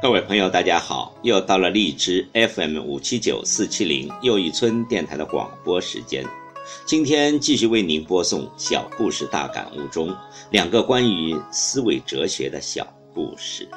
[0.00, 1.12] 各位朋友，大家好！
[1.22, 6.24] 又到了荔枝 FM 五七九四七零又一村电台的广播时间。
[6.86, 10.16] 今天继续为您播送《小故事大感悟》中
[10.52, 13.68] 两个关于思维哲学的小故事。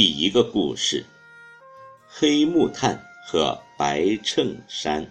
[0.00, 1.04] 第一个故事：
[2.06, 5.04] 黑木炭和白衬衫。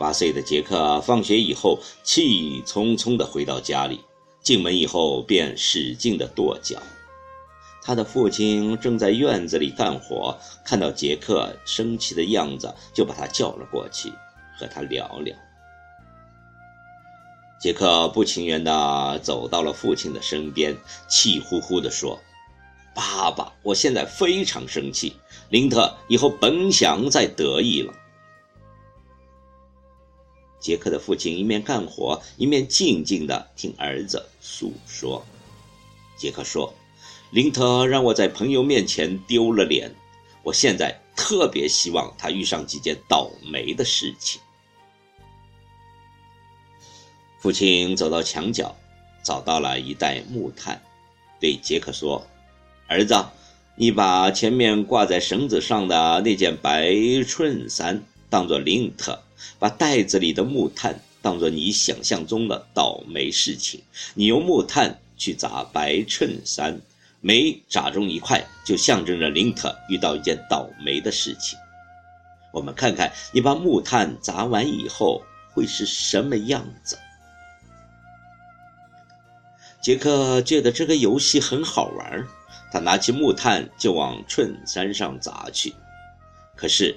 [0.00, 4.00] 八岁的杰克放学以后气冲冲地回到家里，
[4.42, 6.82] 进门以后便使劲地跺脚。
[7.84, 14.12] 他的父亲正在院子里干活，看到杰克生气的样子，就把他叫了过去，
[14.58, 15.36] 和他聊聊。
[17.60, 22.18] 杰克不情愿地走到了父亲的身边，气呼呼地说。
[23.00, 25.16] 爸爸，我现在非常生气。
[25.48, 27.94] 林特以后甭想再得意了。
[30.60, 35.24] 杰克的父亲一面干活，一面静静的听儿子诉说。
[36.18, 36.74] 杰克说
[37.32, 39.90] ：“林特让我在朋友面前丢了脸，
[40.42, 44.38] 我现在特别希望他遇上几件倒霉的事情。”
[47.40, 48.76] 父亲走到墙角，
[49.24, 50.82] 找到了一袋木炭，
[51.40, 52.22] 对杰克说。
[52.90, 53.14] 儿子，
[53.76, 56.92] 你把前面挂在绳子上的那件白
[57.24, 59.16] 衬衫当做林特，
[59.60, 63.80] 把袋子里的木炭当做你想象中的倒霉事情。
[64.14, 66.80] 你用木炭去砸白衬衫，
[67.20, 71.56] 每砸中一块，就象征着林特遇到一件倒霉的事情。
[72.52, 75.22] 我们看看你把木炭砸完以后
[75.52, 76.98] 会是什么样子。
[79.80, 82.26] 杰克觉得这个游戏很好玩。
[82.72, 85.74] 他拿起木炭就往衬衫上砸去，
[86.56, 86.96] 可是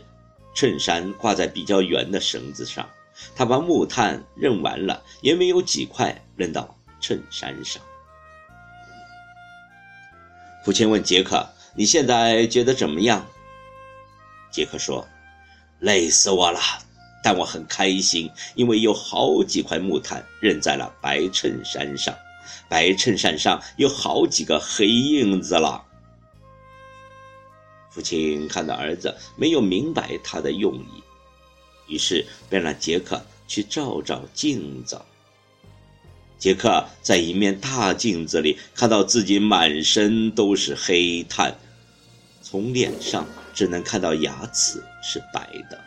[0.56, 2.88] 衬衫挂在比较圆的绳子上，
[3.36, 7.82] 他把木炭扔完了，也没有几块扔到衬衫上。
[10.64, 13.26] 父亲问杰克：“你现在觉得怎么样？”
[14.52, 15.08] 杰克说
[15.80, 16.60] ：“累死我了，
[17.24, 22.16] 但我很开心，因为有好几块木炭扔在了白衬衫上。”
[22.70, 25.86] 白衬衫上有好几个黑印子了。
[27.92, 31.04] 父亲看到儿子没有明白他的用意，
[31.88, 35.00] 于是便让杰克去照照镜子。
[36.40, 41.56] 杰克在一面大镜子里看到自己满身都是黑炭，
[42.42, 45.80] 从脸上只能看到牙齿是白的。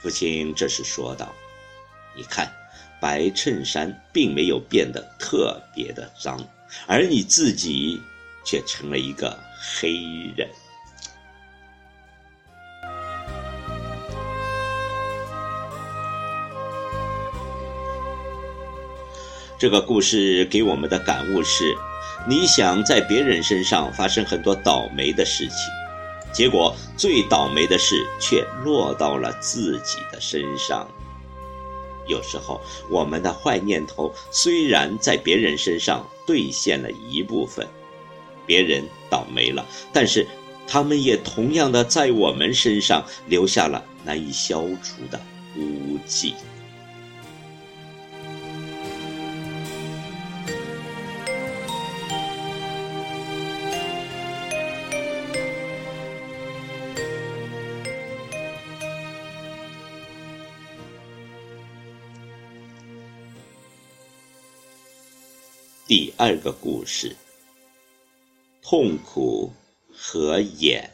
[0.00, 1.32] 父亲这时说道
[2.14, 2.52] ：“你看。”
[3.02, 6.40] 白衬衫并没有变得特别的脏，
[6.86, 8.00] 而你自己
[8.44, 9.94] 却成了一个黑
[10.36, 10.48] 人。
[19.58, 21.74] 这个故事给我们的感悟是：
[22.28, 25.56] 你想在别人身上发生很多倒霉的事情，
[26.32, 30.88] 结果最倒霉的事却落到了自己的身上。
[32.06, 32.60] 有时候，
[32.90, 37.66] 我们的坏念头虽然在别人身上兑现了一部分，
[38.46, 40.26] 别人倒霉了，但是
[40.66, 45.20] 他们也同样的在我们身上留下了难以消除的
[45.56, 46.34] 污迹。
[65.94, 67.14] 第二个故事：
[68.62, 69.52] 痛苦
[69.92, 70.90] 和眼。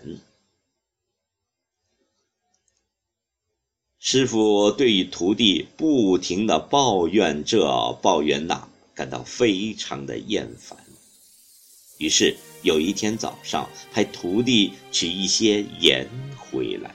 [4.00, 10.76] 师傅对于徒弟不停的抱怨这抱怨那，感到非常的厌烦。
[11.98, 16.92] 于是有一天早上，派徒弟取一些盐回来。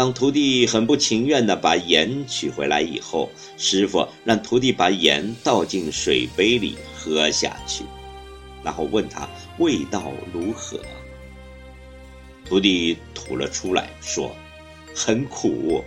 [0.00, 7.84] 当徒弟很不情愿地把盐取回来以后，师傅让徒弟把盐倒进水杯里喝下去，
[8.62, 10.80] 然后问他味道如何。
[12.46, 14.34] 徒弟吐了出来，说
[14.96, 15.84] ：“很苦。”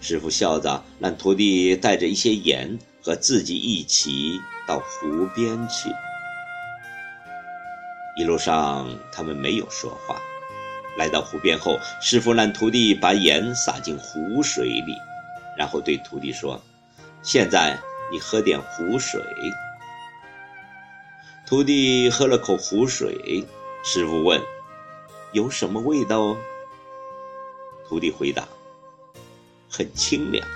[0.00, 4.38] 师傅笑着让徒弟带着一些盐和自己一起
[4.68, 5.90] 到湖边去。
[8.16, 10.20] 一路上，他们没有说话。
[10.96, 14.96] 来到湖边后，师傅让徒弟把盐撒进湖水里，
[15.56, 16.60] 然后对徒弟说
[17.22, 17.78] ：“现在
[18.10, 19.22] 你喝点湖水。”
[21.46, 23.46] 徒弟喝了口湖水，
[23.82, 24.40] 师傅问
[25.32, 26.36] ：“有什么味道？”
[27.88, 28.46] 徒弟回答
[29.70, 30.46] ：“很清凉。”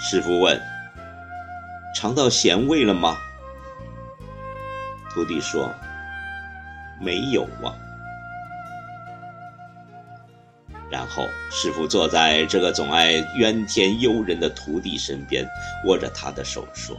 [0.00, 0.60] 师傅问
[1.96, 3.16] ：“尝到咸味了吗？”
[5.12, 5.74] 徒弟说
[7.00, 7.74] ：“没有啊。”
[10.90, 15.46] 然后，师傅坐在这个总爱怨天尤人的徒弟身边，
[15.84, 16.96] 握着他的手说：“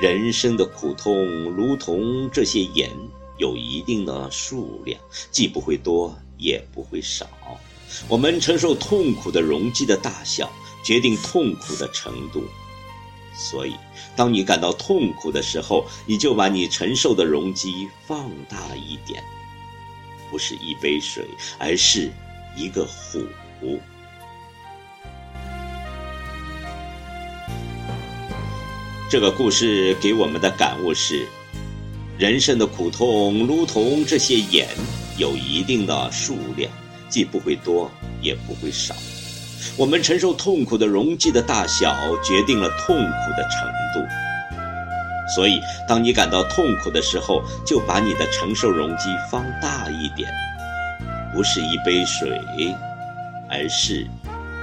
[0.00, 2.88] 人生的苦痛如同这些盐，
[3.36, 4.98] 有一定的数量，
[5.30, 7.28] 既不会多，也不会少。
[8.08, 10.50] 我们承受痛苦的容积的大小，
[10.82, 12.42] 决定痛苦的程度。
[13.34, 13.74] 所以，
[14.16, 19.22] 当你感到痛苦的时候，你就把你承受的容积放大一点，
[20.30, 21.26] 不是一杯水，
[21.58, 22.10] 而是……”
[22.56, 23.26] 一个虎。
[29.10, 31.26] 这个故事给我们的感悟是：
[32.16, 34.68] 人生的苦痛如同这些盐，
[35.16, 36.70] 有一定的数量，
[37.08, 38.94] 既不会多，也不会少。
[39.76, 44.08] 我们承受痛苦的容积的大小，决定了痛苦的程度。
[45.34, 50.30] 所以，当你感到痛苦的时候，就把你的承受容积放大一点。
[51.32, 52.40] 不是一杯水，
[53.48, 54.06] 而是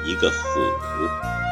[0.05, 1.46] 一个壶。